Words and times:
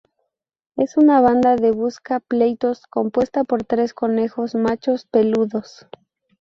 Es 0.77 0.97
una 0.97 1.21
banda 1.21 1.57
de 1.57 1.69
busca 1.69 2.21
pleitos, 2.21 2.87
compuesta 2.87 3.43
por 3.43 3.63
tres 3.65 3.93
conejos 3.93 4.55
machos 4.55 5.05
peludos. 5.05 5.85